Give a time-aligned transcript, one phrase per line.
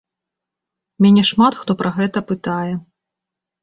[1.03, 2.69] Мяне шмат хто пра гэта пытае.